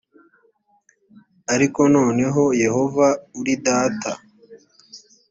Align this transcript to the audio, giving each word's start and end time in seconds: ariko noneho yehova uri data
ariko 1.53 1.79
noneho 1.95 2.43
yehova 2.63 3.07
uri 3.39 3.53
data 3.65 4.11